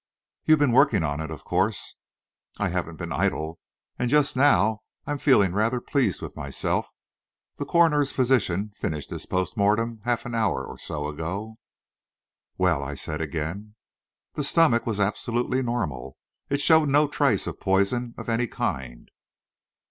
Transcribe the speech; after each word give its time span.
"You've 0.45 0.57
been 0.57 0.71
working 0.71 1.03
on 1.03 1.19
it, 1.21 1.29
of 1.29 1.43
course?" 1.43 1.95
"I 2.57 2.69
haven't 2.69 2.95
been 2.95 3.11
idle, 3.11 3.59
and 3.99 4.09
just 4.09 4.35
now 4.35 4.81
I'm 5.05 5.19
feeling 5.19 5.51
rather 5.53 5.79
pleased 5.79 6.23
with 6.23 6.35
myself. 6.35 6.89
The 7.57 7.67
coroner's 7.67 8.11
physician 8.11 8.71
finished 8.75 9.11
his 9.11 9.27
post 9.27 9.55
mortem 9.55 10.01
half 10.03 10.25
an 10.25 10.33
hour 10.33 10.65
or 10.65 10.79
so 10.79 11.05
ago." 11.07 11.57
"Well?" 12.57 12.81
I 12.81 12.95
said 12.95 13.21
again. 13.21 13.75
"The 14.33 14.43
stomach 14.43 14.87
was 14.87 14.99
absolutely 14.99 15.61
normal. 15.61 16.17
It 16.49 16.61
showed 16.61 16.89
no 16.89 17.07
trace 17.07 17.45
of 17.45 17.59
poison 17.59 18.15
of 18.17 18.27
any 18.27 18.47
kind." 18.47 19.11